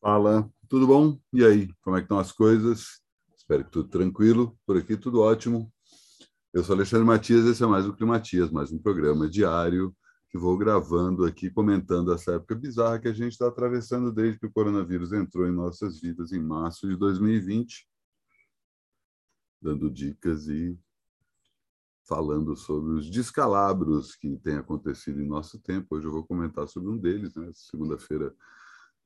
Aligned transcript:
Fala, 0.00 0.50
tudo 0.66 0.86
bom? 0.86 1.20
E 1.30 1.44
aí, 1.44 1.68
como 1.82 1.94
é 1.94 2.00
que 2.00 2.06
estão 2.06 2.18
as 2.18 2.32
coisas? 2.32 3.02
Espero 3.36 3.66
que 3.66 3.70
tudo 3.70 3.90
tranquilo. 3.90 4.58
Por 4.64 4.78
aqui 4.78 4.96
tudo 4.96 5.20
ótimo. 5.20 5.70
Eu 6.54 6.64
sou 6.64 6.74
Alexandre 6.74 7.06
Matias, 7.06 7.44
esse 7.44 7.62
é 7.62 7.66
mais 7.66 7.86
o 7.86 7.92
Climatias, 7.92 8.50
mais 8.50 8.72
um 8.72 8.78
programa 8.78 9.28
diário 9.28 9.94
que 10.30 10.38
vou 10.38 10.56
gravando 10.56 11.26
aqui, 11.26 11.50
comentando 11.50 12.14
essa 12.14 12.36
época 12.36 12.54
bizarra 12.54 12.98
que 12.98 13.08
a 13.08 13.12
gente 13.12 13.32
está 13.32 13.48
atravessando 13.48 14.10
desde 14.10 14.40
que 14.40 14.46
o 14.46 14.50
coronavírus 14.50 15.12
entrou 15.12 15.46
em 15.46 15.52
nossas 15.52 16.00
vidas 16.00 16.32
em 16.32 16.40
março 16.40 16.88
de 16.88 16.96
2020, 16.96 17.86
dando 19.60 19.90
dicas 19.90 20.48
e 20.48 20.78
falando 22.08 22.56
sobre 22.56 22.94
os 22.94 23.10
descalabros 23.10 24.16
que 24.16 24.34
têm 24.38 24.56
acontecido 24.56 25.20
em 25.20 25.28
nosso 25.28 25.60
tempo. 25.60 25.94
Hoje 25.94 26.06
eu 26.06 26.12
vou 26.12 26.26
comentar 26.26 26.66
sobre 26.68 26.88
um 26.88 26.96
deles, 26.96 27.34
né? 27.34 27.50
Segunda-feira 27.52 28.34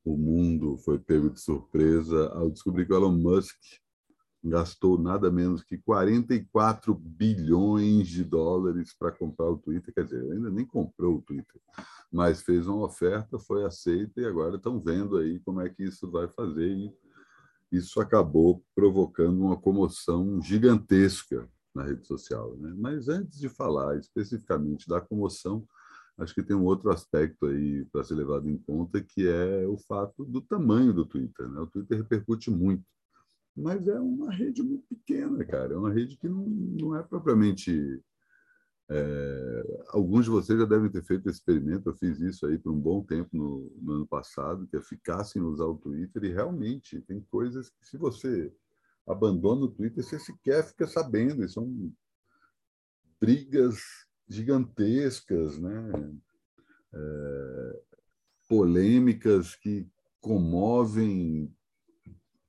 o 0.04 0.16
mundo 0.16 0.76
foi 0.78 0.98
pego 0.98 1.30
de 1.30 1.40
surpresa 1.40 2.28
ao 2.34 2.50
descobrir 2.50 2.86
que 2.86 2.92
o 2.92 2.96
Elon 2.96 3.16
Musk 3.16 3.56
gastou 4.44 4.98
nada 4.98 5.30
menos 5.30 5.62
que 5.62 5.78
44 5.78 6.94
bilhões 6.94 8.08
de 8.08 8.22
dólares 8.22 8.92
para 8.92 9.10
comprar 9.10 9.48
o 9.48 9.56
Twitter. 9.56 9.94
Quer 9.94 10.04
dizer, 10.04 10.20
ainda 10.20 10.50
nem 10.50 10.66
comprou 10.66 11.16
o 11.16 11.22
Twitter, 11.22 11.60
mas 12.12 12.42
fez 12.42 12.66
uma 12.66 12.84
oferta, 12.84 13.38
foi 13.38 13.64
aceita 13.64 14.20
e 14.20 14.26
agora 14.26 14.56
estão 14.56 14.78
vendo 14.78 15.16
aí 15.16 15.40
como 15.40 15.62
é 15.62 15.70
que 15.70 15.84
isso 15.84 16.10
vai 16.10 16.28
fazer. 16.28 16.68
E 16.68 16.92
isso 17.72 17.98
acabou 18.00 18.62
provocando 18.74 19.40
uma 19.40 19.56
comoção 19.56 20.40
gigantesca 20.42 21.48
na 21.74 21.82
rede 21.82 22.06
social. 22.06 22.54
Né? 22.58 22.74
Mas 22.76 23.08
antes 23.08 23.38
de 23.38 23.48
falar 23.48 23.98
especificamente 23.98 24.86
da 24.86 25.00
comoção, 25.00 25.66
acho 26.18 26.34
que 26.34 26.42
tem 26.42 26.56
um 26.56 26.64
outro 26.64 26.90
aspecto 26.90 27.46
aí 27.46 27.84
para 27.86 28.04
ser 28.04 28.14
levado 28.14 28.48
em 28.48 28.56
conta, 28.58 29.02
que 29.02 29.26
é 29.26 29.66
o 29.66 29.76
fato 29.76 30.24
do 30.24 30.40
tamanho 30.40 30.92
do 30.92 31.04
Twitter. 31.04 31.48
Né? 31.48 31.60
O 31.60 31.66
Twitter 31.66 31.98
repercute 31.98 32.50
muito, 32.50 32.84
mas 33.56 33.86
é 33.88 33.98
uma 34.00 34.32
rede 34.32 34.62
muito 34.62 34.84
pequena, 34.88 35.44
cara. 35.44 35.74
É 35.74 35.76
uma 35.76 35.92
rede 35.92 36.16
que 36.16 36.28
não, 36.28 36.46
não 36.46 36.96
é 36.96 37.02
propriamente. 37.02 38.02
É... 38.86 39.82
alguns 39.88 40.26
de 40.26 40.30
vocês 40.30 40.58
já 40.58 40.66
devem 40.66 40.90
ter 40.90 41.02
feito 41.02 41.28
esse 41.28 41.38
experimento. 41.38 41.88
Eu 41.88 41.96
fiz 41.96 42.20
isso 42.20 42.46
aí 42.46 42.58
por 42.58 42.72
um 42.72 42.78
bom 42.78 43.02
tempo 43.02 43.30
no, 43.32 43.72
no 43.80 43.92
ano 43.94 44.06
passado, 44.06 44.66
que 44.66 44.76
é 44.76 44.82
ficar 44.82 45.24
sem 45.24 45.42
usar 45.42 45.64
o 45.64 45.78
Twitter. 45.78 46.22
E 46.24 46.32
realmente 46.32 47.00
tem 47.02 47.20
coisas 47.30 47.70
que, 47.70 47.86
se 47.86 47.96
você 47.96 48.52
abandona 49.06 49.64
o 49.64 49.70
Twitter, 49.70 50.04
você 50.04 50.18
sequer 50.18 50.64
fica 50.64 50.86
sabendo. 50.86 51.44
E 51.44 51.48
são 51.48 51.92
brigas 53.20 53.80
gigantescas, 54.28 55.58
né? 55.58 56.18
É, 56.92 57.82
polêmicas 58.48 59.54
que 59.56 59.86
comovem 60.20 61.52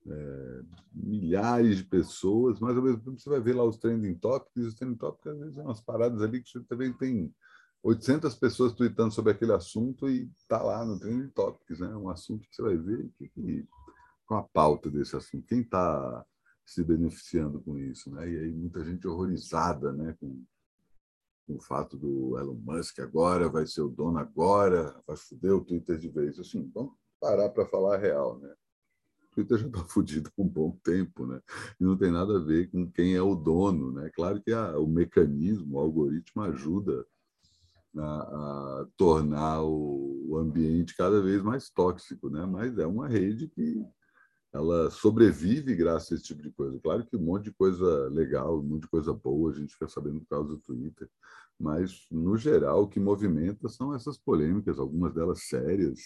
é, 0.07 0.61
milhares 0.93 1.77
de 1.77 1.83
pessoas, 1.83 2.59
mas 2.59 2.77
ao 2.77 2.83
mesmo 2.83 3.01
tempo 3.01 3.19
você 3.19 3.29
vai 3.29 3.39
ver 3.39 3.55
lá 3.55 3.63
os 3.63 3.77
trending 3.77 4.15
topics, 4.15 4.65
os 4.65 4.75
trending 4.75 4.97
topics 4.97 5.27
às 5.27 5.39
vezes 5.39 5.55
são 5.55 5.65
umas 5.65 5.81
paradas 5.81 6.21
ali 6.21 6.41
que 6.41 6.49
você 6.49 6.59
também 6.61 6.93
tem 6.93 7.33
800 7.83 8.33
pessoas 8.35 8.73
tweetando 8.73 9.13
sobre 9.13 9.31
aquele 9.31 9.53
assunto 9.53 10.09
e 10.09 10.29
está 10.35 10.61
lá 10.61 10.85
no 10.85 10.99
trending 10.99 11.29
topics, 11.29 11.79
né? 11.79 11.95
Um 11.95 12.09
assunto 12.09 12.47
que 12.47 12.55
você 12.55 12.61
vai 12.61 12.77
ver 12.77 13.09
que, 13.17 13.29
que, 13.29 13.67
com 14.25 14.35
a 14.35 14.43
pauta 14.43 14.89
desse 14.89 15.15
assunto, 15.15 15.45
quem 15.45 15.61
está 15.61 16.25
se 16.65 16.83
beneficiando 16.83 17.61
com 17.61 17.77
isso, 17.77 18.09
né? 18.09 18.27
E 18.27 18.37
aí 18.37 18.51
muita 18.51 18.83
gente 18.83 19.07
horrorizada, 19.07 19.93
né? 19.93 20.15
Com, 20.19 20.43
o 21.47 21.59
fato 21.59 21.97
do 21.97 22.37
Elon 22.37 22.59
Musk 22.63 22.99
agora 22.99 23.47
vai 23.49 23.67
ser 23.67 23.81
o 23.81 23.89
dono 23.89 24.17
agora, 24.17 24.99
vai 25.07 25.15
foder 25.15 25.53
o 25.53 25.63
Twitter 25.63 25.97
de 25.97 26.09
vez. 26.09 26.39
Assim, 26.39 26.69
vamos 26.73 26.93
parar 27.19 27.49
para 27.49 27.65
falar 27.65 27.95
a 27.95 27.99
real, 27.99 28.39
né? 28.39 28.53
O 29.23 29.35
Twitter 29.35 29.57
já 29.59 29.67
está 29.67 29.83
fodido 29.85 30.29
há 30.29 30.41
um 30.41 30.47
bom 30.47 30.71
tempo, 30.83 31.25
né? 31.25 31.41
E 31.79 31.83
não 31.83 31.97
tem 31.97 32.11
nada 32.11 32.37
a 32.37 32.43
ver 32.43 32.69
com 32.71 32.89
quem 32.91 33.15
é 33.15 33.21
o 33.21 33.35
dono, 33.35 33.91
né? 33.91 34.09
Claro 34.13 34.41
que 34.41 34.51
a, 34.51 34.77
o 34.77 34.87
mecanismo, 34.87 35.77
o 35.77 35.79
algoritmo 35.79 36.41
ajuda 36.41 37.05
a, 37.97 38.01
a 38.03 38.87
tornar 38.97 39.61
o, 39.61 40.25
o 40.29 40.37
ambiente 40.37 40.95
cada 40.95 41.21
vez 41.21 41.41
mais 41.41 41.69
tóxico, 41.69 42.29
né? 42.29 42.45
Mas 42.45 42.77
é 42.77 42.87
uma 42.87 43.07
rede 43.07 43.47
que 43.47 43.85
ela 44.55 44.89
sobrevive 44.89 45.75
graças 45.75 46.13
a 46.13 46.15
esse 46.15 46.23
tipo 46.23 46.41
de 46.41 46.49
coisa. 46.49 46.79
Claro 46.79 47.05
que 47.05 47.17
um 47.17 47.21
monte 47.21 47.45
de 47.45 47.53
coisa 47.53 48.07
legal, 48.07 48.57
um 48.57 48.63
monte 48.63 48.83
de 48.83 48.87
coisa 48.87 49.13
boa, 49.13 49.51
a 49.51 49.53
gente 49.53 49.73
fica 49.73 49.89
sabendo 49.89 50.21
por 50.21 50.29
causa 50.29 50.47
do 50.47 50.57
Twitter, 50.57 51.09
mas, 51.59 52.05
no 52.09 52.37
geral, 52.37 52.83
o 52.83 52.87
que 52.87 52.97
movimenta 52.97 53.67
são 53.67 53.93
essas 53.93 54.17
polêmicas, 54.17 54.79
algumas 54.79 55.13
delas 55.13 55.43
sérias, 55.43 55.99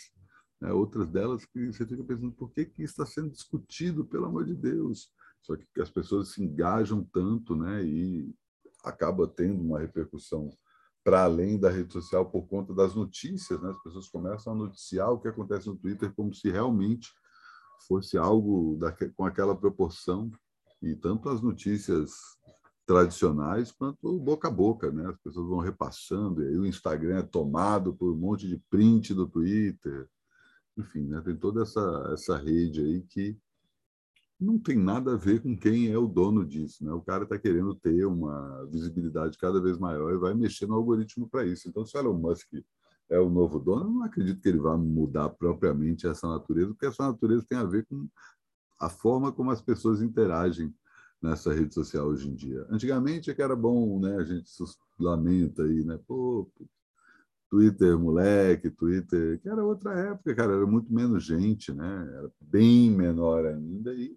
né? 0.60 0.74
outras 0.74 1.08
delas 1.10 1.46
que 1.46 1.68
você 1.68 1.86
fica 1.86 2.04
pensando 2.04 2.32
por 2.32 2.52
que, 2.52 2.66
que 2.66 2.82
está 2.82 3.06
sendo 3.06 3.30
discutido, 3.30 4.04
pelo 4.04 4.26
amor 4.26 4.46
de 4.46 4.56
Deus. 4.56 5.12
Só 5.44 5.56
que 5.56 5.66
as 5.80 5.92
pessoas 5.92 6.30
se 6.30 6.44
engajam 6.44 7.04
tanto 7.04 7.56
né? 7.56 7.84
e 7.84 8.34
acaba 8.84 9.28
tendo 9.28 9.62
uma 9.62 9.80
repercussão 9.80 10.50
para 11.04 11.24
além 11.24 11.60
da 11.60 11.70
rede 11.70 11.94
social 11.94 12.26
por 12.30 12.48
conta 12.48 12.74
das 12.74 12.96
notícias. 12.96 13.62
Né? 13.62 13.70
As 13.70 13.84
pessoas 13.84 14.10
começam 14.10 14.54
a 14.54 14.56
noticiar 14.56 15.12
o 15.12 15.20
que 15.20 15.28
acontece 15.28 15.68
no 15.68 15.78
Twitter 15.78 16.12
como 16.16 16.34
se 16.34 16.50
realmente 16.50 17.10
fosse 17.88 18.18
algo 18.18 18.80
com 19.16 19.26
aquela 19.26 19.56
proporção 19.56 20.32
e 20.82 20.96
tanto 20.96 21.30
as 21.30 21.42
notícias 21.42 22.12
tradicionais 22.86 23.72
quanto 23.72 24.18
boca 24.20 24.48
a 24.48 24.52
boca, 24.52 24.92
né? 24.92 25.08
As 25.10 25.18
pessoas 25.18 25.48
vão 25.48 25.60
repassando 25.60 26.44
e 26.44 26.48
aí 26.48 26.58
o 26.58 26.66
Instagram 26.66 27.20
é 27.20 27.24
tomado 27.24 27.94
por 27.94 28.12
um 28.12 28.18
monte 28.18 28.48
de 28.48 28.58
print 28.70 29.14
do 29.14 29.28
Twitter, 29.28 30.08
enfim, 30.78 31.08
né? 31.08 31.22
Tem 31.22 31.36
toda 31.36 31.62
essa 31.62 32.10
essa 32.14 32.38
rede 32.38 32.82
aí 32.82 33.02
que 33.02 33.38
não 34.40 34.58
tem 34.58 34.78
nada 34.78 35.14
a 35.14 35.18
ver 35.18 35.42
com 35.42 35.56
quem 35.58 35.92
é 35.92 35.98
o 35.98 36.08
dono 36.08 36.46
disso, 36.46 36.86
né? 36.86 36.94
O 36.94 37.02
cara 37.02 37.24
está 37.24 37.38
querendo 37.38 37.76
ter 37.76 38.06
uma 38.06 38.66
visibilidade 38.72 39.38
cada 39.38 39.60
vez 39.62 39.78
maior 39.78 40.14
e 40.14 40.18
vai 40.18 40.34
mexer 40.34 40.66
no 40.66 40.76
algoritmo 40.76 41.30
para 41.30 41.46
isso. 41.46 41.68
Então, 41.68 41.86
se 41.86 41.98
o 41.98 42.00
Elon 42.00 42.18
Musk 42.18 42.48
é 43.10 43.20
o 43.20 43.30
novo 43.30 43.60
dono, 43.60 43.86
eu 43.86 43.92
não 43.92 44.04
acredito 44.04 44.42
que 44.42 44.50
ele 44.50 44.60
vá 44.60 44.78
mudar 44.78 45.30
propriamente 45.30 46.08
essa 46.08 46.28
natureza, 46.28 46.70
porque 46.70 46.86
essa 46.86 47.08
natureza 47.08 47.46
tem 47.48 47.58
a 47.58 47.64
ver 47.64 47.86
com 47.86 48.08
a 48.80 48.90
forma 48.90 49.32
como 49.32 49.52
as 49.52 49.62
pessoas 49.62 50.02
interagem 50.02 50.74
nessa 51.22 51.54
rede 51.54 51.74
social 51.74 52.08
hoje 52.08 52.30
em 52.30 52.36
dia. 52.36 52.66
Antigamente 52.70 53.30
é 53.30 53.34
que 53.34 53.42
era 53.42 53.56
bom, 53.56 54.00
né? 54.00 54.16
A 54.16 54.24
gente 54.24 54.50
lamenta 54.98 55.64
aí, 55.64 55.84
né? 55.84 56.00
Pô, 56.08 56.50
Twitter, 57.50 57.98
moleque, 57.98 58.70
Twitter, 58.70 59.40
que 59.42 59.50
era 59.50 59.64
outra 59.64 59.92
época, 59.94 60.36
cara, 60.36 60.54
era 60.54 60.68
muito 60.68 60.94
menos 60.94 61.24
gente, 61.24 61.74
né? 61.74 62.10
Era 62.14 62.32
bem 62.40 62.92
menor 62.92 63.46
ainda 63.46 63.94
e 63.94 64.16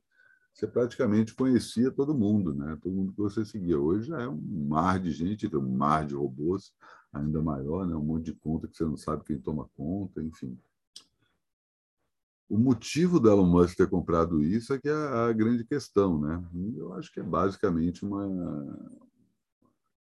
você 0.52 0.66
praticamente 0.66 1.34
conhecia 1.34 1.90
todo 1.90 2.14
mundo, 2.14 2.54
né? 2.54 2.78
Todo 2.82 2.94
mundo 2.94 3.12
que 3.12 3.18
você 3.18 3.42
seguia. 3.44 3.80
Hoje 3.80 4.08
já 4.08 4.20
é 4.20 4.28
um 4.28 4.66
mar 4.68 5.00
de 5.00 5.10
gente, 5.10 5.48
um 5.56 5.76
mar 5.76 6.06
de 6.06 6.14
robôs 6.14 6.72
ainda 7.12 7.42
maior, 7.42 7.86
né? 7.86 7.94
Um 7.94 8.04
monte 8.04 8.26
de 8.26 8.34
conta 8.34 8.66
que 8.66 8.76
você 8.76 8.84
não 8.84 8.96
sabe 8.96 9.24
quem 9.24 9.38
toma 9.38 9.68
conta, 9.76 10.22
enfim. 10.22 10.58
O 12.48 12.58
motivo 12.58 13.18
do 13.18 13.30
Elon 13.30 13.46
Musk 13.46 13.76
ter 13.76 13.88
comprado 13.88 14.42
isso 14.42 14.74
é 14.74 14.78
que 14.78 14.88
é 14.88 14.92
a 14.92 15.32
grande 15.32 15.64
questão, 15.64 16.20
né? 16.20 16.44
Eu 16.76 16.92
acho 16.94 17.12
que 17.12 17.20
é 17.20 17.22
basicamente 17.22 18.04
uma 18.04 18.26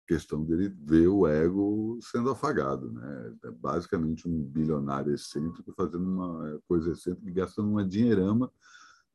questão 0.06 0.44
dele 0.44 0.68
ver 0.68 1.08
o 1.08 1.26
ego 1.26 1.98
sendo 2.02 2.30
afagado, 2.30 2.92
né? 2.92 3.34
É 3.44 3.50
basicamente 3.50 4.28
um 4.28 4.42
bilionário 4.42 5.14
excêntrico 5.14 5.72
fazendo 5.74 6.04
uma 6.04 6.60
coisa 6.68 6.92
excêntrica, 6.92 7.30
gastando 7.30 7.70
uma 7.70 7.86
dinheirama 7.86 8.52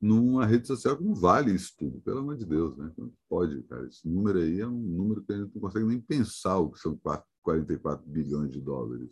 numa 0.01 0.45
rede 0.45 0.65
social 0.65 0.97
que 0.97 1.03
não 1.03 1.13
vale 1.13 1.53
isso 1.53 1.75
tudo, 1.77 1.99
pelo 2.01 2.19
amor 2.19 2.37
de 2.37 2.45
Deus, 2.45 2.75
né? 2.77 2.91
Pode, 3.27 3.61
cara. 3.63 3.85
Esse 3.85 4.07
número 4.07 4.39
aí 4.39 4.59
é 4.59 4.67
um 4.67 4.79
número 4.79 5.21
que 5.23 5.33
a 5.33 5.37
gente 5.37 5.53
não 5.53 5.61
consegue 5.61 5.85
nem 5.85 5.99
pensar 5.99 6.57
o 6.57 6.71
que 6.71 6.79
são 6.79 6.97
44 7.49 8.07
bilhões 8.07 8.51
de 8.51 8.61
dólares. 8.61 9.09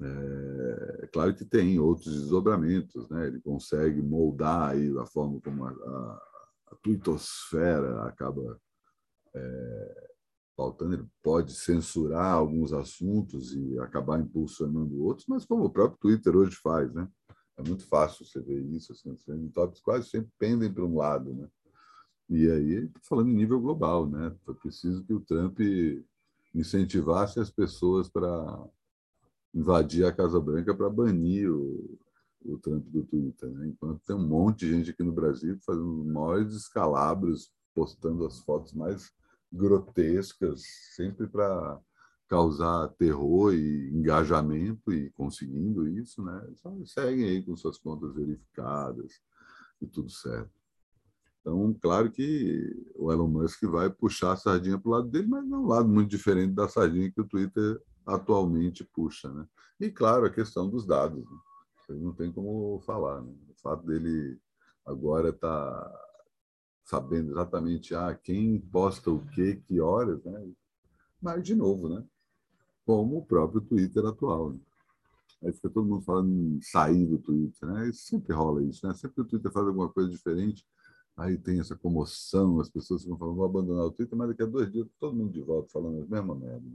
É, 0.00 1.06
claro 1.12 1.34
que 1.34 1.44
tem 1.44 1.78
outros 1.78 2.22
desdobramentos, 2.22 3.08
né? 3.10 3.26
Ele 3.26 3.40
consegue 3.40 4.00
moldar 4.00 4.70
aí 4.70 4.96
a 4.98 5.06
forma 5.06 5.40
como 5.40 5.64
a, 5.64 5.70
a, 5.70 6.22
a 6.68 6.76
tuitosfera 6.82 8.04
acaba 8.04 8.58
é, 9.34 10.08
faltando. 10.56 10.94
Ele 10.94 11.06
pode 11.22 11.54
censurar 11.54 12.32
alguns 12.32 12.72
assuntos 12.72 13.54
e 13.54 13.78
acabar 13.78 14.18
impulsionando 14.18 15.04
outros, 15.04 15.26
mas 15.28 15.44
como 15.44 15.64
o 15.64 15.70
próprio 15.70 16.00
Twitter 16.00 16.34
hoje 16.34 16.56
faz, 16.56 16.92
né? 16.92 17.06
É 17.56 17.62
muito 17.62 17.86
fácil 17.86 18.24
você 18.24 18.40
ver 18.40 18.60
isso. 18.62 18.92
Assim, 18.92 19.12
os 19.12 19.52
tópicos 19.52 19.80
quase 19.80 20.08
sempre 20.08 20.30
pendem 20.38 20.72
para 20.72 20.84
um 20.84 20.96
lado, 20.96 21.32
né? 21.34 21.48
E 22.28 22.50
aí, 22.50 22.90
falando 23.06 23.28
em 23.28 23.34
nível 23.34 23.60
global, 23.60 24.08
né? 24.08 24.34
Foi 24.44 24.54
preciso 24.54 25.04
que 25.04 25.12
o 25.12 25.20
Trump 25.20 25.60
incentivasse 26.54 27.40
as 27.40 27.50
pessoas 27.50 28.08
para 28.08 28.64
invadir 29.54 30.04
a 30.04 30.12
Casa 30.12 30.40
Branca 30.40 30.74
para 30.74 30.90
banir 30.90 31.50
o, 31.50 31.98
o 32.44 32.58
Trump 32.58 32.84
do 32.86 33.04
Twitter. 33.04 33.48
Né? 33.50 33.68
Enquanto 33.68 34.04
tem 34.04 34.16
um 34.16 34.26
monte 34.26 34.60
de 34.60 34.72
gente 34.72 34.90
aqui 34.90 35.02
no 35.02 35.12
Brasil 35.12 35.58
fazendo 35.64 36.02
os 36.02 36.06
maiores 36.06 36.52
descalabros, 36.52 37.52
postando 37.74 38.26
as 38.26 38.38
fotos 38.40 38.72
mais 38.72 39.12
grotescas, 39.52 40.62
sempre 40.94 41.26
para 41.26 41.80
causar 42.28 42.88
terror 42.98 43.54
e 43.54 43.90
engajamento 43.90 44.92
e 44.92 45.10
conseguindo 45.10 45.86
isso, 45.88 46.22
né? 46.24 46.48
Só 46.56 46.74
seguem 46.86 47.26
aí 47.26 47.42
com 47.44 47.56
suas 47.56 47.78
contas 47.78 48.14
verificadas 48.14 49.20
e 49.80 49.86
tudo 49.86 50.10
certo. 50.10 50.63
Então, 51.44 51.76
claro 51.78 52.10
que 52.10 52.74
o 52.96 53.12
Elon 53.12 53.28
Musk 53.28 53.62
vai 53.64 53.90
puxar 53.90 54.32
a 54.32 54.36
sardinha 54.36 54.78
para 54.78 54.88
o 54.88 54.92
lado 54.92 55.10
dele, 55.10 55.28
mas 55.28 55.44
é 55.44 55.54
um 55.54 55.66
lado 55.66 55.86
muito 55.86 56.08
diferente 56.08 56.54
da 56.54 56.66
sardinha 56.66 57.12
que 57.12 57.20
o 57.20 57.28
Twitter 57.28 57.78
atualmente 58.06 58.82
puxa. 58.82 59.30
Né? 59.30 59.46
E, 59.78 59.90
claro, 59.90 60.24
a 60.24 60.30
questão 60.30 60.70
dos 60.70 60.86
dados. 60.86 61.22
Né? 61.22 61.96
Não 62.00 62.14
tem 62.14 62.32
como 62.32 62.80
falar. 62.86 63.20
Né? 63.20 63.30
O 63.50 63.60
fato 63.60 63.84
dele 63.84 64.40
agora 64.86 65.28
estar 65.28 65.70
tá 65.70 66.00
sabendo 66.86 67.32
exatamente 67.32 67.94
ah, 67.94 68.14
quem 68.14 68.58
posta 68.58 69.10
o 69.10 69.26
quê, 69.26 69.62
que 69.66 69.78
horas, 69.82 70.24
né? 70.24 70.50
mas, 71.20 71.42
de 71.42 71.54
novo, 71.54 71.90
né? 71.90 72.02
como 72.86 73.18
o 73.18 73.26
próprio 73.26 73.60
Twitter 73.60 74.06
atual. 74.06 74.54
Né? 74.54 74.60
Aí 75.42 75.52
fica 75.52 75.68
todo 75.68 75.86
mundo 75.86 76.04
falando 76.06 76.30
em 76.30 76.58
sair 76.62 77.04
do 77.04 77.18
Twitter. 77.18 77.68
Né? 77.68 77.90
sempre 77.92 78.34
rola 78.34 78.62
isso. 78.62 78.86
Né? 78.86 78.94
Sempre 78.94 79.16
que 79.16 79.20
o 79.20 79.26
Twitter 79.26 79.52
faz 79.52 79.66
alguma 79.66 79.90
coisa 79.90 80.08
diferente, 80.08 80.66
Aí 81.16 81.38
tem 81.38 81.60
essa 81.60 81.76
comoção, 81.76 82.60
as 82.60 82.68
pessoas 82.68 83.04
vão 83.04 83.16
falando, 83.16 83.36
vou 83.36 83.44
abandonar 83.44 83.84
o 83.84 83.92
Twitter, 83.92 84.18
mas 84.18 84.28
daqui 84.28 84.42
a 84.42 84.46
dois 84.46 84.70
dias 84.70 84.86
todo 84.98 85.14
mundo 85.14 85.32
de 85.32 85.40
volta 85.40 85.70
falando 85.70 86.02
a 86.02 86.06
mesma 86.06 86.34
merda. 86.34 86.66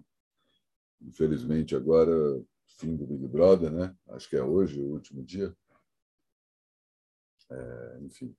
Infelizmente, 1.02 1.76
agora, 1.76 2.12
fim 2.66 2.96
do 2.96 3.06
Big 3.06 3.28
Brother, 3.28 3.72
né? 3.72 3.96
Acho 4.10 4.30
que 4.30 4.38
é 4.38 4.44
hoje 4.44 4.80
o 4.82 4.94
último 4.94 5.24
dia. 5.24 5.56
É, 7.50 8.00
enfim, 8.02 8.36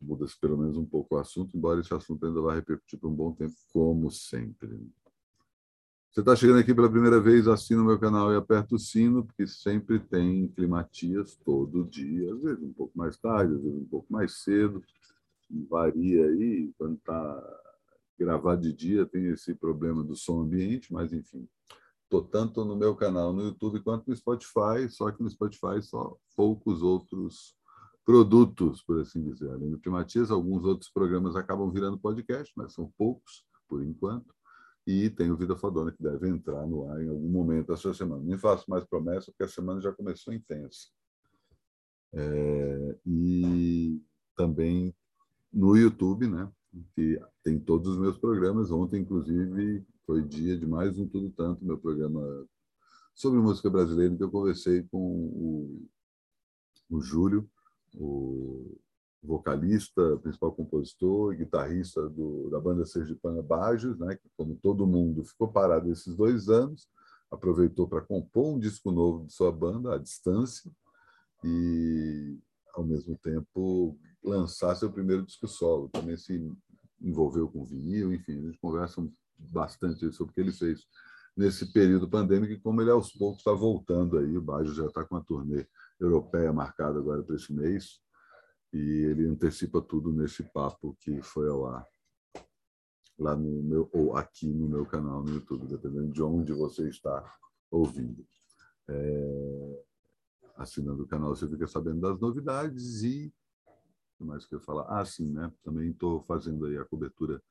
muda-se 0.00 0.38
pelo 0.38 0.56
menos 0.56 0.76
um 0.76 0.86
pouco 0.86 1.16
o 1.16 1.18
assunto, 1.18 1.56
embora 1.56 1.80
esse 1.80 1.92
assunto 1.92 2.24
ainda 2.24 2.40
vá 2.40 2.54
repercutir 2.54 2.98
por 2.98 3.10
um 3.10 3.14
bom 3.14 3.32
tempo, 3.32 3.54
como 3.72 4.10
sempre. 4.10 4.78
Você 6.16 6.20
está 6.20 6.34
chegando 6.34 6.60
aqui 6.60 6.74
pela 6.74 6.88
primeira 6.88 7.20
vez, 7.20 7.46
assina 7.46 7.82
o 7.82 7.84
meu 7.84 7.98
canal 7.98 8.32
e 8.32 8.36
aperta 8.36 8.74
o 8.74 8.78
sino, 8.78 9.22
porque 9.22 9.46
sempre 9.46 10.00
tem 10.00 10.48
climatias 10.48 11.36
todo 11.44 11.84
dia, 11.84 12.32
às 12.32 12.40
vezes 12.40 12.62
um 12.62 12.72
pouco 12.72 12.96
mais 12.96 13.18
tarde, 13.18 13.52
às 13.52 13.60
vezes 13.60 13.78
um 13.78 13.84
pouco 13.84 14.10
mais 14.10 14.42
cedo, 14.42 14.82
varia 15.68 16.24
aí, 16.24 16.72
quando 16.78 16.94
está 16.94 17.60
gravado 18.18 18.62
de 18.62 18.72
dia 18.72 19.04
tem 19.04 19.26
esse 19.26 19.54
problema 19.54 20.02
do 20.02 20.16
som 20.16 20.40
ambiente, 20.40 20.90
mas 20.90 21.12
enfim, 21.12 21.46
estou 22.04 22.22
tanto 22.22 22.64
no 22.64 22.74
meu 22.74 22.96
canal 22.96 23.34
no 23.34 23.42
YouTube 23.42 23.80
quanto 23.80 24.08
no 24.08 24.16
Spotify, 24.16 24.88
só 24.88 25.10
que 25.10 25.22
no 25.22 25.28
Spotify 25.28 25.82
só 25.82 26.16
poucos 26.34 26.80
outros 26.80 27.54
produtos, 28.06 28.82
por 28.82 29.02
assim 29.02 29.22
dizer. 29.22 29.50
Além 29.50 29.70
do 29.70 29.78
Climatias, 29.78 30.30
alguns 30.30 30.64
outros 30.64 30.88
programas 30.88 31.36
acabam 31.36 31.70
virando 31.70 31.98
podcast, 31.98 32.50
mas 32.56 32.72
são 32.72 32.90
poucos 32.96 33.44
por 33.68 33.82
enquanto. 33.82 34.35
E 34.86 35.10
tem 35.10 35.30
o 35.30 35.36
Vida 35.36 35.56
Fodona, 35.56 35.90
que 35.90 36.02
deve 36.02 36.28
entrar 36.28 36.64
no 36.66 36.88
ar 36.88 37.02
em 37.02 37.08
algum 37.08 37.28
momento 37.28 37.68
da 37.68 37.76
sua 37.76 37.92
semana. 37.92 38.22
Nem 38.22 38.38
faço 38.38 38.70
mais 38.70 38.84
promessa, 38.84 39.32
porque 39.32 39.42
a 39.42 39.48
semana 39.48 39.80
já 39.80 39.92
começou 39.92 40.32
intensa. 40.32 40.88
É, 42.14 42.98
e 43.04 44.00
também 44.36 44.94
no 45.52 45.76
YouTube, 45.76 46.28
né? 46.28 46.50
Que 46.94 47.20
tem 47.42 47.58
todos 47.58 47.88
os 47.88 47.98
meus 47.98 48.16
programas. 48.16 48.70
Ontem, 48.70 49.00
inclusive, 49.00 49.84
foi 50.06 50.22
dia 50.22 50.56
de 50.56 50.66
mais 50.66 50.96
um 50.98 51.08
Tudo 51.08 51.30
Tanto, 51.30 51.64
meu 51.64 51.78
programa 51.78 52.46
sobre 53.12 53.40
música 53.40 53.68
brasileira, 53.70 54.14
que 54.14 54.22
eu 54.22 54.30
conversei 54.30 54.82
com 54.84 54.98
o, 54.98 55.88
o 56.90 57.00
Júlio, 57.00 57.48
o 57.94 58.78
vocalista, 59.26 60.16
principal 60.22 60.52
compositor 60.52 61.34
e 61.34 61.38
guitarrista 61.38 62.08
do, 62.08 62.48
da 62.48 62.60
banda 62.60 62.86
Sergipana 62.86 63.42
Bajos, 63.42 63.98
né, 63.98 64.16
que, 64.16 64.28
como 64.36 64.56
todo 64.56 64.86
mundo, 64.86 65.24
ficou 65.24 65.48
parado 65.48 65.90
esses 65.90 66.14
dois 66.14 66.48
anos, 66.48 66.88
aproveitou 67.30 67.88
para 67.88 68.00
compor 68.00 68.54
um 68.54 68.58
disco 68.58 68.90
novo 68.90 69.26
de 69.26 69.32
sua 69.32 69.50
banda, 69.50 69.94
à 69.94 69.98
distância, 69.98 70.70
e, 71.44 72.38
ao 72.74 72.84
mesmo 72.84 73.16
tempo, 73.18 73.98
lançar 74.22 74.74
seu 74.76 74.90
primeiro 74.90 75.24
disco 75.24 75.46
solo. 75.46 75.88
Também 75.88 76.16
se 76.16 76.50
envolveu 77.00 77.48
com 77.48 77.64
vinil, 77.64 78.14
enfim, 78.14 78.38
a 78.38 78.42
gente 78.42 78.58
conversa 78.58 79.06
bastante 79.38 80.10
sobre 80.12 80.30
o 80.30 80.34
que 80.34 80.40
ele 80.40 80.52
fez 80.52 80.86
nesse 81.36 81.70
período 81.72 82.08
pandêmico 82.08 82.52
e 82.52 82.60
como 82.60 82.80
ele 82.80 82.90
aos 82.90 83.12
poucos 83.12 83.40
está 83.40 83.52
voltando 83.52 84.18
aí. 84.18 84.36
O 84.36 84.40
Bajo 84.40 84.72
já 84.72 84.86
está 84.86 85.04
com 85.04 85.16
a 85.16 85.20
turnê 85.20 85.66
europeia 86.00 86.52
marcada 86.52 86.98
agora 86.98 87.22
para 87.22 87.36
esse 87.36 87.52
mês 87.52 88.00
e 88.76 89.04
ele 89.04 89.26
antecipa 89.26 89.80
tudo 89.80 90.12
nesse 90.12 90.42
papo 90.42 90.96
que 91.00 91.22
foi 91.22 91.48
ao 91.48 91.66
ar 91.66 91.86
lá 93.18 93.34
no 93.34 93.62
meu 93.62 93.88
ou 93.92 94.16
aqui 94.16 94.46
no 94.52 94.68
meu 94.68 94.84
canal 94.84 95.22
no 95.22 95.30
YouTube, 95.30 95.66
dependendo 95.66 96.12
de 96.12 96.22
onde 96.22 96.52
você 96.52 96.88
está 96.88 97.38
ouvindo. 97.70 98.26
É, 98.88 99.84
assinando 100.56 101.02
o 101.02 101.06
canal, 101.06 101.34
você 101.34 101.48
fica 101.48 101.66
sabendo 101.66 102.00
das 102.00 102.20
novidades 102.20 103.02
e 103.02 103.32
o 103.66 104.18
que 104.18 104.24
mais 104.24 104.46
que 104.46 104.54
eu 104.54 104.60
falar? 104.60 104.86
Ah, 104.88 105.04
sim, 105.04 105.30
né? 105.30 105.52
Também 105.62 105.90
estou 105.90 106.22
fazendo 106.22 106.66
aí 106.66 106.78
a 106.78 106.84
cobertura, 106.84 107.42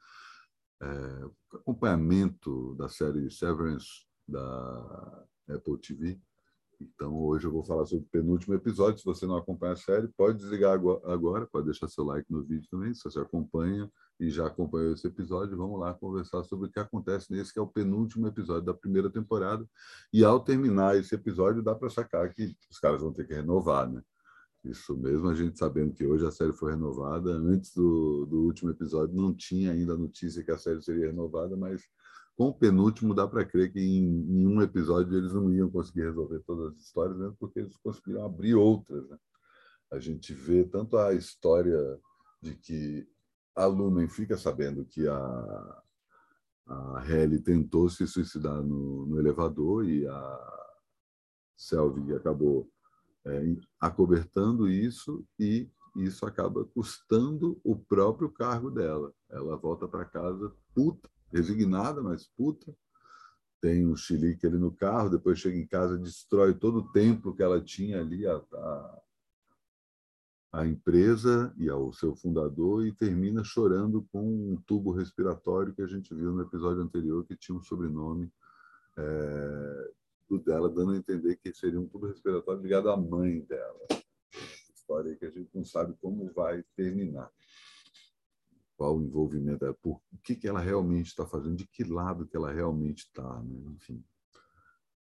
é, 0.81 1.29
acompanhamento 1.53 2.75
da 2.75 2.87
série 2.87 3.29
Severance 3.29 4.05
da 4.27 5.25
Apple 5.49 5.77
TV 5.77 6.19
então, 6.81 7.15
hoje 7.15 7.47
eu 7.47 7.51
vou 7.51 7.63
falar 7.63 7.85
sobre 7.85 8.05
o 8.05 8.09
penúltimo 8.09 8.53
episódio. 8.53 8.99
Se 8.99 9.05
você 9.05 9.25
não 9.25 9.37
acompanha 9.37 9.73
a 9.73 9.77
série, 9.77 10.07
pode 10.09 10.37
desligar 10.37 10.73
agora, 10.73 11.47
pode 11.47 11.65
deixar 11.65 11.87
seu 11.87 12.03
like 12.03 12.31
no 12.31 12.43
vídeo 12.43 12.67
também, 12.69 12.93
se 12.93 13.03
você 13.03 13.19
acompanha 13.19 13.89
e 14.19 14.29
já 14.29 14.47
acompanhou 14.47 14.93
esse 14.93 15.07
episódio. 15.07 15.57
Vamos 15.57 15.79
lá 15.79 15.93
conversar 15.93 16.43
sobre 16.43 16.67
o 16.67 16.71
que 16.71 16.79
acontece 16.79 17.31
nesse, 17.31 17.53
que 17.53 17.59
é 17.59 17.61
o 17.61 17.67
penúltimo 17.67 18.27
episódio 18.27 18.63
da 18.63 18.73
primeira 18.73 19.09
temporada. 19.09 19.67
E 20.13 20.23
ao 20.23 20.39
terminar 20.39 20.97
esse 20.97 21.15
episódio, 21.15 21.63
dá 21.63 21.75
para 21.75 21.89
sacar 21.89 22.33
que 22.33 22.55
os 22.69 22.79
caras 22.79 23.01
vão 23.01 23.11
ter 23.13 23.25
que 23.25 23.33
renovar, 23.33 23.89
né? 23.89 24.01
Isso 24.63 24.97
mesmo, 24.97 25.29
a 25.29 25.35
gente 25.35 25.59
sabendo 25.59 25.93
que 25.93 26.05
hoje 26.05 26.25
a 26.25 26.31
série 26.31 26.53
foi 26.53 26.71
renovada. 26.71 27.31
Antes 27.31 27.73
do, 27.73 28.25
do 28.25 28.41
último 28.41 28.71
episódio, 28.71 29.15
não 29.15 29.33
tinha 29.33 29.71
ainda 29.71 29.93
a 29.93 29.97
notícia 29.97 30.43
que 30.43 30.51
a 30.51 30.57
série 30.57 30.81
seria 30.81 31.07
renovada, 31.07 31.55
mas 31.55 31.83
com 32.37 32.47
o 32.47 32.53
penúltimo, 32.53 33.13
dá 33.13 33.27
para 33.27 33.45
crer 33.45 33.71
que 33.71 33.79
em, 33.79 34.03
em, 34.03 34.47
um 34.47 34.61
episódio 34.61 35.17
eles 35.17 35.33
não 35.33 35.51
iam 35.53 35.69
conseguir 35.69 36.01
resolver 36.01 36.39
todas 36.45 36.73
as 36.73 36.79
histórias, 36.79 37.17
mesmo 37.17 37.35
porque 37.39 37.59
eles 37.59 37.77
conseguiram 37.77 38.25
abrir 38.25 38.55
outras. 38.55 39.07
Né? 39.09 39.17
A 39.91 39.99
gente 39.99 40.33
vê 40.33 40.65
tanto 40.65 40.97
a 40.97 41.13
história 41.13 41.99
de 42.41 42.55
que 42.55 43.07
a 43.55 43.65
Lumen 43.65 44.09
fica 44.09 44.37
sabendo 44.37 44.85
que 44.85 45.07
a, 45.07 45.83
a 46.67 47.05
Helly 47.07 47.39
tentou 47.39 47.89
se 47.89 48.05
suicidar 48.05 48.61
no, 48.61 49.05
no 49.05 49.17
elevador 49.17 49.85
e 49.87 50.05
a 50.05 50.65
Selvig 51.55 52.13
acabou 52.13 52.69
é, 53.25 53.55
acobertando 53.79 54.67
isso 54.67 55.25
e 55.39 55.69
isso 55.95 56.25
acaba 56.25 56.65
custando 56.65 57.57
o 57.63 57.77
próprio 57.77 58.29
cargo 58.29 58.69
dela. 58.69 59.13
Ela 59.29 59.55
volta 59.55 59.87
para 59.87 60.03
casa 60.03 60.53
puta 60.73 61.09
resignada, 61.35 62.01
mas 62.01 62.27
puta. 62.27 62.73
Tem 63.61 63.85
um 63.85 63.95
xilique 63.95 64.45
ali 64.45 64.57
no 64.57 64.71
carro, 64.71 65.09
depois 65.09 65.39
chega 65.39 65.57
em 65.57 65.65
casa, 65.65 65.97
destrói 65.97 66.53
todo 66.53 66.79
o 66.79 66.91
templo 66.91 67.35
que 67.35 67.41
ela 67.41 67.59
tinha 67.59 67.99
ali, 67.99 68.25
a, 68.27 68.35
a, 68.35 69.01
a 70.53 70.67
empresa 70.67 71.53
e 71.57 71.67
ao 71.67 71.91
seu 71.91 72.15
fundador, 72.15 72.85
e 72.85 72.91
termina 72.91 73.43
chorando 73.43 74.07
com 74.11 74.23
um 74.23 74.61
tubo 74.67 74.91
respiratório 74.91 75.73
que 75.73 75.81
a 75.81 75.87
gente 75.87 76.13
viu 76.13 76.31
no 76.31 76.43
episódio 76.43 76.83
anterior, 76.83 77.25
que 77.25 77.35
tinha 77.35 77.57
um 77.57 77.61
sobrenome 77.61 78.31
é, 78.97 79.91
dela, 80.45 80.69
dando 80.69 80.91
a 80.91 80.97
entender 80.97 81.37
que 81.37 81.53
seria 81.53 81.79
um 81.79 81.87
tubo 81.87 82.07
respiratório 82.07 82.61
ligado 82.61 82.89
à 82.89 82.97
mãe 82.97 83.39
dela. 83.41 83.87
História 84.75 85.15
que 85.15 85.25
a 85.25 85.31
gente 85.31 85.49
não 85.55 85.63
sabe 85.63 85.95
como 85.99 86.31
vai 86.33 86.63
terminar 86.75 87.31
qual 88.77 88.97
o 88.97 89.03
envolvimento 89.03 89.65
por 89.81 90.01
o 90.11 90.17
que, 90.23 90.35
que 90.35 90.47
ela 90.47 90.59
realmente 90.59 91.07
está 91.07 91.25
fazendo, 91.25 91.55
de 91.55 91.67
que 91.67 91.83
lado 91.83 92.27
que 92.27 92.35
ela 92.35 92.51
realmente 92.51 93.05
está, 93.05 93.41
né? 93.41 93.71
enfim. 93.75 94.03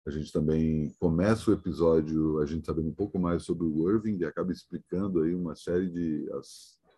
A 0.05 0.09
gente 0.09 0.31
também 0.31 0.89
começa 0.99 1.51
o 1.51 1.53
episódio 1.53 2.39
a 2.39 2.45
gente 2.45 2.65
sabendo 2.65 2.87
um 2.87 2.93
pouco 2.93 3.19
mais 3.19 3.43
sobre 3.43 3.65
o 3.65 3.89
Irving 3.91 4.17
e 4.17 4.25
acaba 4.25 4.53
explicando 4.53 5.21
aí 5.21 5.35
uma 5.35 5.53
série 5.53 5.89
de 5.89 6.29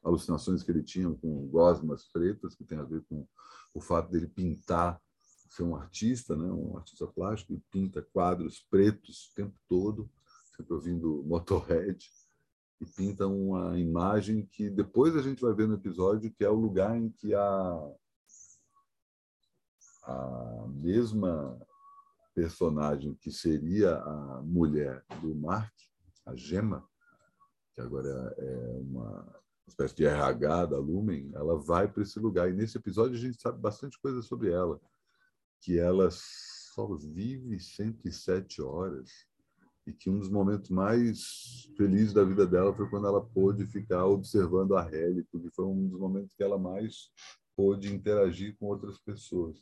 alucinações 0.03 0.61
que 0.61 0.71
ele 0.71 0.83
tinha 0.83 1.09
com 1.15 1.47
gosmas 1.47 2.05
pretas, 2.05 2.53
que 2.53 2.63
tem 2.63 2.77
a 2.77 2.83
ver 2.83 3.03
com 3.09 3.27
o 3.73 3.81
fato 3.81 4.11
dele 4.11 4.27
pintar, 4.27 5.01
ser 5.49 5.63
um 5.63 5.75
artista, 5.75 6.35
né? 6.35 6.51
um 6.51 6.77
artista 6.77 7.07
plástico, 7.07 7.53
e 7.53 7.59
pinta 7.71 8.01
quadros 8.13 8.59
pretos 8.69 9.31
o 9.31 9.35
tempo 9.35 9.55
todo, 9.67 10.07
sempre 10.55 10.73
ouvindo 10.73 11.23
Motorhead 11.25 11.97
e 12.81 12.85
pinta 12.85 13.27
uma 13.27 13.77
imagem 13.77 14.45
que 14.45 14.69
depois 14.69 15.15
a 15.15 15.21
gente 15.21 15.41
vai 15.41 15.53
ver 15.53 15.67
no 15.67 15.75
episódio, 15.75 16.31
que 16.31 16.43
é 16.43 16.49
o 16.49 16.55
lugar 16.55 16.97
em 16.97 17.09
que 17.09 17.33
a, 17.35 17.93
a 20.03 20.65
mesma 20.69 21.59
personagem 22.33 23.13
que 23.15 23.31
seria 23.31 23.97
a 23.97 24.41
mulher 24.41 25.03
do 25.21 25.35
Mark, 25.35 25.73
a 26.25 26.35
Gema, 26.35 26.87
que 27.73 27.81
agora 27.81 28.33
é 28.37 28.77
uma 28.79 29.39
espécie 29.67 29.95
de 29.95 30.05
RH 30.05 30.67
da 30.67 30.77
Lumen, 30.77 31.31
ela 31.33 31.57
vai 31.59 31.87
para 31.87 32.03
esse 32.03 32.17
lugar. 32.17 32.49
E 32.49 32.53
nesse 32.53 32.77
episódio 32.77 33.15
a 33.15 33.19
gente 33.19 33.41
sabe 33.41 33.59
bastante 33.59 33.99
coisa 33.99 34.21
sobre 34.21 34.51
ela. 34.51 34.79
que 35.61 35.77
ela 35.77 36.09
só 36.11 36.95
vive 36.95 37.59
107 37.59 38.61
horas 38.61 39.28
e 39.89 39.93
que 39.93 40.09
um 40.09 40.19
dos 40.19 40.29
momentos 40.29 40.69
mais 40.69 41.69
felizes 41.75 42.13
da 42.13 42.23
vida 42.23 42.45
dela 42.45 42.75
foi 42.75 42.89
quando 42.89 43.07
ela 43.07 43.25
pôde 43.25 43.65
ficar 43.65 44.05
observando 44.05 44.75
a 44.75 44.87
Helly, 44.87 45.23
porque 45.31 45.49
foi 45.51 45.65
um 45.65 45.87
dos 45.87 45.99
momentos 45.99 46.33
que 46.35 46.43
ela 46.43 46.57
mais 46.57 47.11
pôde 47.55 47.93
interagir 47.93 48.55
com 48.57 48.67
outras 48.67 48.99
pessoas. 48.99 49.61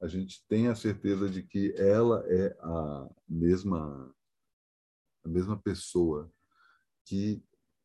A 0.00 0.06
gente 0.06 0.44
tem 0.46 0.68
a 0.68 0.74
certeza 0.74 1.28
de 1.28 1.42
que 1.42 1.74
ela 1.76 2.22
é 2.26 2.56
a 2.60 3.10
mesma 3.28 4.14
a 5.24 5.28
mesma 5.28 5.58
pessoa 5.58 6.30
que 7.04 7.42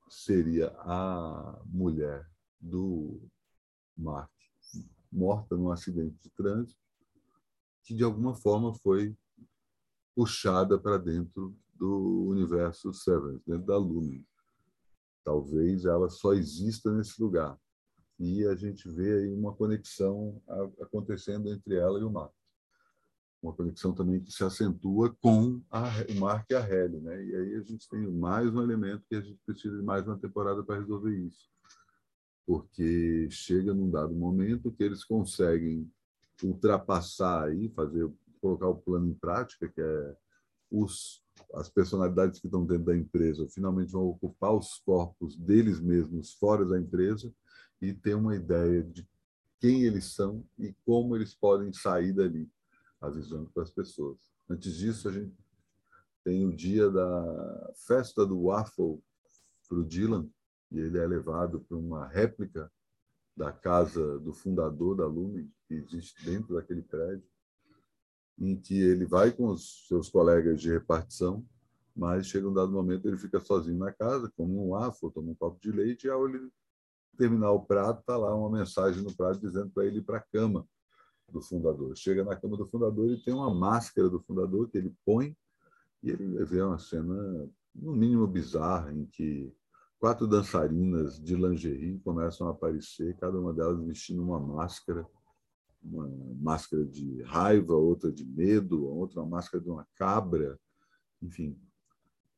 seria 0.08 0.68
a 0.80 1.60
mulher 1.66 2.30
do 2.60 3.20
Mark 3.98 4.30
morta 5.12 5.58
num 5.58 5.72
acidente 5.72 6.16
de 6.22 6.30
trânsito 6.32 6.80
que 7.84 7.96
de 7.96 8.04
alguma 8.04 8.36
forma 8.36 8.76
foi 8.76 9.18
puxada 10.16 10.80
para 10.80 10.98
dentro 10.98 11.58
do 11.82 12.28
universo 12.28 12.94
Severance, 12.94 13.44
dentro 13.48 13.66
da 13.66 13.76
Lumen. 13.76 14.24
Talvez 15.24 15.84
ela 15.86 16.10
só 16.10 16.34
exista 16.34 16.94
nesse 16.94 17.20
lugar. 17.20 17.60
E 18.20 18.46
a 18.46 18.54
gente 18.54 18.88
vê 18.88 19.14
aí 19.14 19.34
uma 19.34 19.52
conexão 19.52 20.40
acontecendo 20.80 21.52
entre 21.52 21.76
ela 21.76 22.00
e 22.00 22.04
o 22.04 22.12
Mark. 22.12 22.32
Uma 23.42 23.54
conexão 23.54 23.96
também 23.96 24.24
que 24.24 24.32
se 24.32 24.44
acentua 24.44 25.16
com 25.20 25.60
a, 25.72 25.86
o 26.08 26.20
Mark 26.20 26.46
e 26.52 26.54
a 26.54 26.60
Helly. 26.60 27.02
Né? 27.02 27.26
E 27.26 27.36
aí 27.36 27.56
a 27.56 27.64
gente 27.64 27.90
tem 27.90 28.12
mais 28.12 28.54
um 28.54 28.62
elemento 28.62 29.04
que 29.10 29.16
a 29.16 29.22
gente 29.22 29.42
precisa 29.44 29.76
de 29.76 29.84
mais 29.84 30.06
uma 30.06 30.20
temporada 30.20 30.64
para 30.64 30.80
resolver 30.80 31.18
isso. 31.18 31.50
Porque 32.46 33.28
chega 33.32 33.74
num 33.74 33.90
dado 33.90 34.14
momento 34.14 34.72
que 34.72 34.84
eles 34.84 35.04
conseguem 35.04 35.92
ultrapassar 36.44 37.48
aí, 37.48 37.70
fazer, 37.70 38.08
colocar 38.40 38.68
o 38.68 38.78
plano 38.78 39.10
em 39.10 39.16
prática, 39.16 39.68
que 39.68 39.82
é 39.82 40.16
os, 40.72 41.22
as 41.54 41.70
personalidades 41.70 42.40
que 42.40 42.48
estão 42.48 42.66
dentro 42.66 42.86
da 42.86 42.96
empresa 42.96 43.48
finalmente 43.50 43.92
vão 43.92 44.06
ocupar 44.06 44.56
os 44.56 44.80
corpos 44.86 45.36
deles 45.36 45.80
mesmos 45.80 46.34
fora 46.34 46.66
da 46.66 46.80
empresa 46.80 47.32
e 47.82 47.94
ter 47.94 48.16
uma 48.16 48.36
ideia 48.36 48.84
de 48.84 49.08
quem 49.60 49.84
eles 49.84 50.06
são 50.14 50.44
e 50.58 50.74
como 50.86 51.16
eles 51.16 51.36
podem 51.36 51.74
sair 51.74 52.14
dali, 52.14 52.50
avisando 53.00 53.50
para 53.54 53.64
as 53.64 53.70
pessoas. 53.70 54.20
Antes 54.50 54.76
disso, 54.76 55.10
a 55.10 55.12
gente 55.12 55.36
tem 56.24 56.46
o 56.46 56.56
dia 56.56 56.90
da 56.90 57.74
festa 57.88 58.26
do 58.26 58.44
waffle 58.44 59.02
para 59.68 59.78
o 59.80 59.84
Dylan, 59.84 60.28
e 60.72 60.80
ele 60.80 60.98
é 60.98 61.06
levado 61.06 61.62
para 61.62 61.78
uma 61.78 62.08
réplica 62.08 62.72
da 63.36 63.52
casa 63.52 64.20
do 64.20 64.34
fundador 64.34 64.96
da 64.96 65.06
Lumen, 65.06 65.52
que 65.68 65.76
existe 65.76 66.24
dentro 66.26 66.56
daquele 66.56 66.82
prédio, 66.82 67.24
em 68.40 68.56
que 68.56 68.80
ele 68.80 69.06
vai 69.06 69.32
com 69.32 69.48
os 69.48 69.88
seus 69.88 70.10
colegas 70.10 70.60
de 70.62 70.72
repartição, 70.72 71.46
mas 71.96 72.28
chega 72.28 72.48
um 72.48 72.54
dado 72.54 72.72
momento 72.72 73.08
ele 73.08 73.18
fica 73.18 73.40
sozinho 73.40 73.78
na 73.78 73.92
casa, 73.92 74.32
come 74.36 74.56
um 74.56 74.76
afo, 74.76 75.12
toma 75.12 75.32
um 75.32 75.36
copo 75.36 75.60
de 75.60 75.72
leite, 75.72 76.08
e 76.08 76.10
ao 76.10 76.28
ele 76.28 76.50
terminar 77.18 77.52
o 77.52 77.64
prato, 77.64 78.00
está 78.00 78.18
lá 78.18 78.34
uma 78.36 78.50
mensagem 78.50 79.04
no 79.04 79.14
prato 79.14 79.40
dizendo 79.40 79.70
para 79.70 79.86
ele 79.86 80.00
ir 80.00 80.04
para 80.04 80.18
a 80.18 80.22
cama 80.22 80.66
do 81.30 81.42
fundador. 81.42 81.96
Chega 81.96 82.24
na 82.24 82.36
cama 82.36 82.58
do 82.58 82.66
fundador 82.66 83.10
e 83.12 83.22
tem 83.22 83.34
uma 83.34 83.54
máscara 83.54 84.10
do 84.10 84.20
fundador 84.20 84.70
que 84.70 84.78
ele 84.78 84.96
põe, 85.06 85.36
e 86.02 86.10
ele 86.10 86.44
vê 86.46 86.62
uma 86.62 86.80
cena, 86.80 87.48
no 87.76 87.94
mínimo 87.94 88.26
bizarra, 88.26 88.92
em 88.92 89.06
que 89.06 89.54
quatro 90.00 90.26
dançarinas 90.26 91.20
de 91.22 91.36
lingerie 91.36 92.00
começam 92.00 92.48
a 92.48 92.52
aparecer, 92.52 93.16
cada 93.18 93.40
uma 93.40 93.54
delas 93.54 93.86
vestindo 93.86 94.24
uma 94.24 94.40
máscara, 94.40 95.06
uma 95.84 96.08
máscara 96.40 96.86
de 96.86 97.22
raiva, 97.24 97.74
outra 97.74 98.12
de 98.12 98.26
medo, 98.26 98.86
outra 98.86 99.22
uma 99.22 99.30
máscara 99.30 99.64
de 99.64 99.70
uma 99.70 99.88
cabra, 99.96 100.60
enfim. 101.22 101.58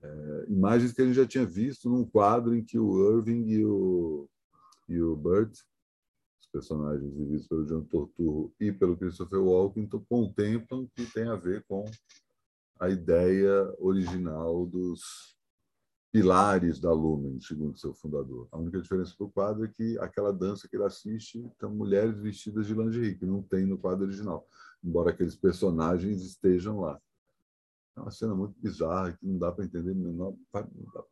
É, 0.01 0.45
imagens 0.49 0.91
que 0.91 1.01
a 1.01 1.05
gente 1.05 1.15
já 1.15 1.25
tinha 1.25 1.45
visto 1.45 1.89
num 1.89 2.05
quadro 2.05 2.55
em 2.55 2.63
que 2.63 2.77
o 2.77 3.17
Irving 3.17 3.47
e 3.47 3.65
o, 3.65 4.29
e 4.89 5.01
o 5.01 5.15
Burt, 5.15 5.53
os 6.41 6.47
personagens 6.51 7.13
vividos 7.13 7.47
pelo 7.47 7.65
John 7.65 7.83
Torturro 7.85 8.53
e 8.59 8.71
pelo 8.71 8.97
Christopher 8.97 9.41
Walken, 9.41 9.87
contemplam 10.09 10.87
que 10.95 11.05
tem 11.05 11.27
a 11.27 11.35
ver 11.35 11.63
com 11.67 11.85
a 12.79 12.89
ideia 12.89 13.73
original 13.79 14.65
dos 14.65 15.33
pilares 16.13 16.79
da 16.79 16.93
Lumen, 16.93 17.41
segundo 17.41 17.75
seu 17.75 17.91
fundador. 17.91 18.47
A 18.51 18.57
única 18.59 18.79
diferença 18.79 19.15
do 19.17 19.27
quadro 19.27 19.65
é 19.65 19.67
que 19.67 19.97
aquela 19.97 20.31
dança 20.31 20.67
que 20.67 20.75
ele 20.75 20.83
assiste 20.83 21.43
são 21.59 21.71
mulheres 21.71 22.19
vestidas 22.19 22.67
de 22.67 22.75
lingerie, 22.75 23.15
que 23.15 23.25
não 23.25 23.41
tem 23.41 23.65
no 23.65 23.79
quadro 23.79 24.05
original, 24.05 24.47
embora 24.83 25.09
aqueles 25.09 25.35
personagens 25.35 26.21
estejam 26.21 26.79
lá. 26.79 27.01
É 27.97 27.99
uma 27.99 28.11
cena 28.11 28.35
muito 28.35 28.53
bizarra, 28.61 29.13
que 29.13 29.25
não 29.25 29.39
dá 29.39 29.51
para 29.51 29.65
entender, 29.65 29.95
não, 29.95 30.37
não 30.53 31.05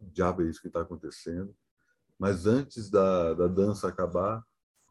diabo 0.00 0.42
é 0.42 0.46
isso 0.46 0.60
que 0.60 0.66
está 0.66 0.80
acontecendo. 0.80 1.54
Mas 2.18 2.44
antes 2.44 2.90
da, 2.90 3.34
da 3.34 3.46
dança 3.46 3.86
acabar, 3.86 4.44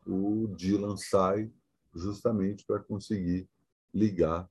o 0.07 0.47
Dylan 0.55 0.95
sai 0.95 1.51
justamente 1.93 2.65
para 2.65 2.79
conseguir 2.79 3.49
ligar 3.93 4.49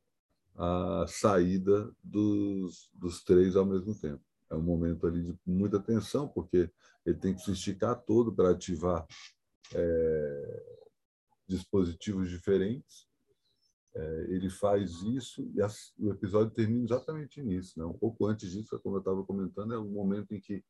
a 0.54 1.06
saída 1.08 1.90
dos, 2.04 2.90
dos 2.92 3.24
três 3.24 3.56
ao 3.56 3.64
mesmo 3.64 3.94
tempo 3.94 4.27
é 4.50 4.54
um 4.54 4.62
momento 4.62 5.06
ali 5.06 5.22
de 5.22 5.38
muita 5.46 5.78
tensão, 5.80 6.28
porque 6.28 6.70
ele 7.04 7.18
tem 7.18 7.34
que 7.34 7.42
se 7.42 7.52
esticar 7.52 8.00
todo 8.02 8.34
para 8.34 8.50
ativar 8.50 9.06
é, 9.74 10.78
dispositivos 11.46 12.30
diferentes. 12.30 13.06
É, 13.94 14.26
ele 14.28 14.48
faz 14.48 15.02
isso 15.02 15.42
e 15.54 16.04
o 16.04 16.12
episódio 16.12 16.54
termina 16.54 16.84
exatamente 16.84 17.42
nisso. 17.42 17.78
Né? 17.78 17.84
Um 17.84 17.96
pouco 17.98 18.26
antes 18.26 18.50
disso, 18.50 18.78
como 18.80 18.96
eu 18.96 19.00
estava 19.00 19.24
comentando, 19.24 19.74
é 19.74 19.78
um 19.78 19.90
momento 19.90 20.32
em 20.32 20.40
que 20.40 20.62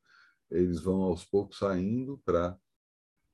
eles 0.49 0.81
vão 0.81 1.03
aos 1.03 1.23
poucos 1.25 1.57
saindo 1.57 2.17
para, 2.25 2.57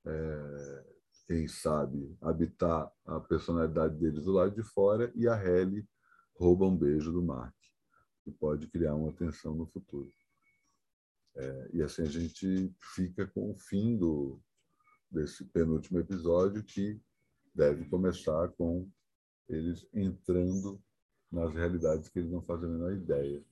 é, 0.04 0.84
quem 1.26 1.48
sabe, 1.48 2.16
habitar 2.20 2.92
a 3.04 3.20
personalidade 3.20 3.96
deles 3.96 4.24
do 4.24 4.32
lado 4.32 4.54
de 4.54 4.62
fora 4.62 5.10
e 5.14 5.26
a 5.26 5.34
Helly 5.34 5.88
rouba 6.34 6.66
um 6.66 6.76
beijo 6.76 7.10
do 7.10 7.22
Mark, 7.22 7.54
que 8.22 8.30
pode 8.30 8.66
criar 8.68 8.94
uma 8.94 9.12
tensão 9.12 9.54
no 9.54 9.66
futuro. 9.66 10.10
É, 11.36 11.70
e 11.74 11.82
assim 11.82 12.02
a 12.02 12.10
gente 12.10 12.74
fica 12.94 13.26
com 13.26 13.50
o 13.50 13.58
fim 13.58 13.96
do, 13.96 14.40
desse 15.10 15.44
penúltimo 15.44 15.98
episódio, 15.98 16.64
que 16.64 17.00
deve 17.54 17.84
começar 17.86 18.48
com 18.50 18.88
eles 19.48 19.86
entrando 19.92 20.80
nas 21.30 21.52
realidades 21.52 22.08
que 22.08 22.18
eles 22.18 22.30
não 22.30 22.42
fazem 22.42 22.68
a 22.68 22.72
menor 22.72 22.92
ideia 22.92 23.44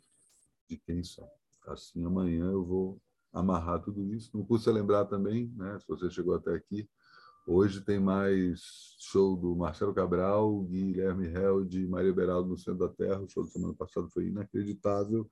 de 0.68 0.76
quem 0.78 1.02
são. 1.04 1.28
Assim, 1.66 2.04
amanhã 2.04 2.50
eu 2.50 2.64
vou 2.64 3.00
amarrar 3.32 3.82
tudo 3.82 4.14
isso. 4.14 4.36
Não 4.36 4.44
custa 4.44 4.72
lembrar 4.72 5.04
também, 5.06 5.52
né, 5.56 5.78
se 5.78 5.86
você 5.86 6.10
chegou 6.10 6.34
até 6.34 6.54
aqui, 6.54 6.88
hoje 7.46 7.80
tem 7.82 7.98
mais 7.98 8.60
show 8.98 9.36
do 9.36 9.54
Marcelo 9.54 9.92
Cabral, 9.92 10.62
Guilherme 10.64 11.26
Held 11.26 11.78
e 11.78 11.86
Maria 11.86 12.12
Beraldo 12.12 12.48
no 12.48 12.56
Centro 12.56 12.86
da 12.86 12.88
Terra. 12.88 13.20
O 13.20 13.28
show 13.28 13.44
da 13.44 13.50
semana 13.50 13.74
passada 13.74 14.08
foi 14.08 14.28
inacreditável. 14.28 15.28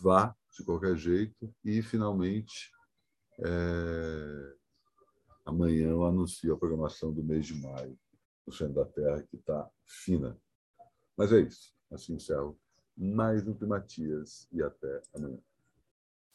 Vá, 0.00 0.34
de 0.58 0.64
qualquer 0.64 0.96
jeito. 0.96 1.54
E, 1.64 1.82
finalmente, 1.82 2.70
é... 3.44 4.54
amanhã 5.44 5.90
eu 5.90 6.04
anuncio 6.04 6.52
a 6.52 6.58
programação 6.58 7.12
do 7.12 7.22
mês 7.22 7.46
de 7.46 7.54
maio 7.54 7.98
do 8.46 8.52
Centro 8.52 8.74
da 8.74 8.84
Terra, 8.84 9.22
que 9.22 9.36
está 9.36 9.68
fina. 9.84 10.38
Mas 11.16 11.32
é 11.32 11.40
isso. 11.40 11.74
Assim 11.90 12.14
encerro 12.14 12.58
mais 12.96 13.46
um 13.46 13.54
Primatias 13.54 14.48
e 14.50 14.62
até 14.62 15.02
amanhã. 15.14 15.38